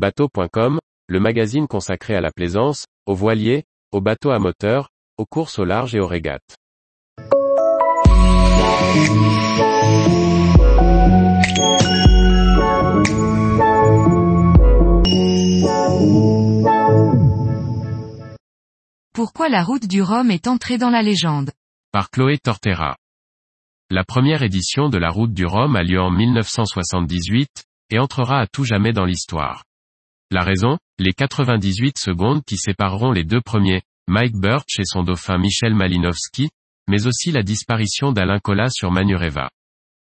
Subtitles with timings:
[0.00, 0.78] Bateau.com,
[1.08, 4.88] le magazine consacré à la plaisance, aux voiliers, aux bateaux à moteur,
[5.18, 6.56] aux courses au large et aux régates.
[19.12, 21.50] Pourquoi la route du Rhum est entrée dans la légende?
[21.92, 22.96] Par Chloé Tortera.
[23.90, 28.46] La première édition de la route du Rhum a lieu en 1978, et entrera à
[28.46, 29.64] tout jamais dans l'histoire.
[30.32, 35.38] La raison, les 98 secondes qui sépareront les deux premiers, Mike Birch et son dauphin
[35.38, 36.50] Michel Malinowski,
[36.86, 39.50] mais aussi la disparition d'Alain Colas sur Manureva.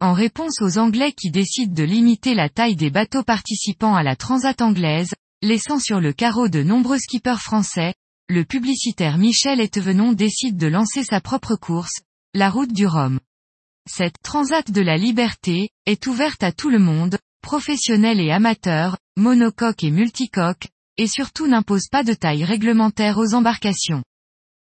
[0.00, 4.16] En réponse aux Anglais qui décident de limiter la taille des bateaux participant à la
[4.16, 7.94] Transat anglaise, laissant sur le carreau de nombreux skippers français,
[8.28, 12.00] le publicitaire Michel Etevenon décide de lancer sa propre course,
[12.34, 13.20] la route du Rhum.
[13.88, 19.84] Cette Transat de la Liberté est ouverte à tout le monde, professionnels et amateurs, monocoque
[19.84, 24.02] et multicoque, et surtout n'impose pas de taille réglementaire aux embarcations.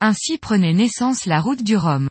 [0.00, 2.10] Ainsi prenait naissance la route du Rhum.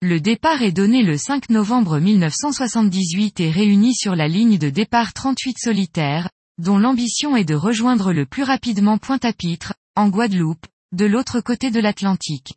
[0.00, 5.12] Le départ est donné le 5 novembre 1978 et réunit sur la ligne de départ
[5.12, 11.40] 38 solitaires, dont l'ambition est de rejoindre le plus rapidement Pointe-à-Pitre, en Guadeloupe, de l'autre
[11.40, 12.54] côté de l'Atlantique.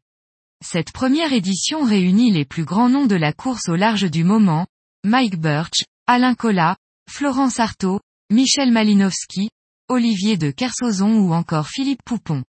[0.64, 4.68] Cette première édition réunit les plus grands noms de la course au large du moment,
[5.04, 6.78] Mike Birch, Alain Collat,
[7.10, 8.00] Florence Artaud,
[8.34, 9.52] Michel Malinowski,
[9.90, 12.44] Olivier de Kersozon ou encore Philippe Poupon.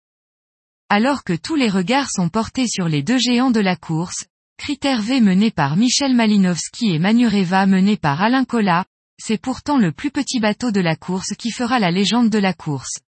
[0.88, 4.24] Alors que tous les regards sont portés sur les deux géants de la course,
[4.56, 8.86] Critère V mené par Michel Malinowski et Manureva mené par Alain Collat,
[9.20, 12.54] c'est pourtant le plus petit bateau de la course qui fera la légende de la
[12.54, 13.00] course.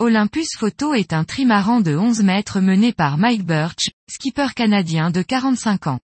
[0.00, 5.22] Olympus Photo est un trimaran de 11 mètres mené par Mike Birch, skipper canadien de
[5.22, 6.00] 45 ans.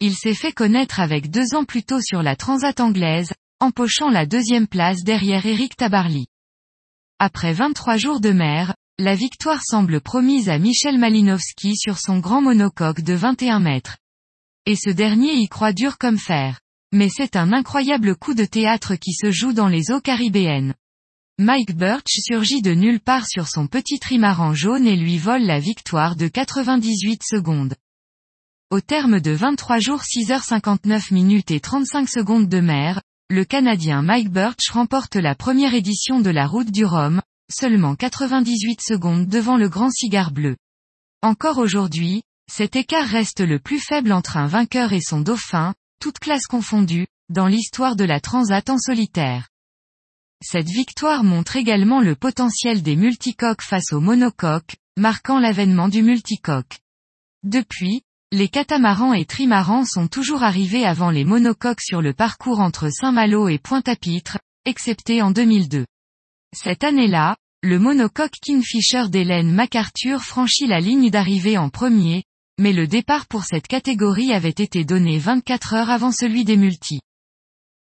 [0.00, 3.32] Il s'est fait connaître avec deux ans plus tôt sur la Transat anglaise,
[3.64, 6.26] empochant la deuxième place derrière Eric Tabarly.
[7.18, 12.42] Après 23 jours de mer, la victoire semble promise à Michel Malinowski sur son grand
[12.42, 13.96] monocoque de 21 mètres.
[14.66, 16.60] Et ce dernier y croit dur comme fer.
[16.92, 20.74] Mais c'est un incroyable coup de théâtre qui se joue dans les eaux caribéennes.
[21.38, 25.58] Mike Birch surgit de nulle part sur son petit trimaran jaune et lui vole la
[25.58, 27.74] victoire de 98 secondes.
[28.68, 33.00] Au terme de 23 jours 6h59 minutes et 35 secondes de mer,
[33.34, 38.80] le Canadien Mike Birch remporte la première édition de la route du Rhum, seulement 98
[38.80, 40.56] secondes devant le grand cigare bleu.
[41.20, 46.20] Encore aujourd'hui, cet écart reste le plus faible entre un vainqueur et son dauphin, toutes
[46.20, 49.48] classes confondues, dans l'histoire de la Transat en solitaire.
[50.40, 56.78] Cette victoire montre également le potentiel des multicoques face aux monocoques, marquant l'avènement du multicoque.
[57.42, 58.02] Depuis,
[58.34, 63.46] les catamarans et trimarans sont toujours arrivés avant les monocoques sur le parcours entre Saint-Malo
[63.46, 65.86] et Pointe-à-Pitre, excepté en 2002.
[66.52, 72.24] Cette année-là, le monocoque Kingfisher d'Hélène MacArthur franchit la ligne d'arrivée en premier,
[72.58, 77.02] mais le départ pour cette catégorie avait été donné 24 heures avant celui des multis.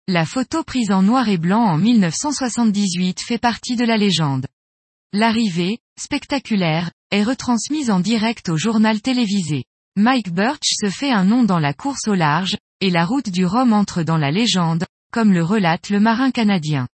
[0.06, 4.47] La photo prise en noir et blanc en 1978 fait partie de la légende.
[5.12, 9.65] L'arrivée, spectaculaire, est retransmise en direct au journal télévisé.
[10.00, 13.44] Mike Birch se fait un nom dans la course au large, et la route du
[13.44, 16.86] Rhum entre dans la légende, comme le relate le marin canadien.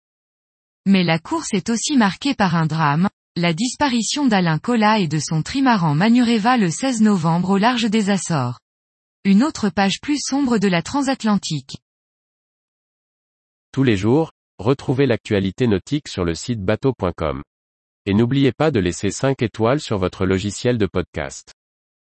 [0.87, 5.19] Mais la course est aussi marquée par un drame, la disparition d'Alain Collat et de
[5.19, 8.61] son trimaran Manureva le 16 novembre au large des Açores.
[9.25, 11.79] Une autre page plus sombre de la transatlantique.
[13.73, 14.31] Tous les jours,
[14.61, 17.43] retrouvez l'actualité nautique sur le site bateau.com.
[18.07, 21.53] Et n'oubliez pas de laisser 5 étoiles sur votre logiciel de podcast.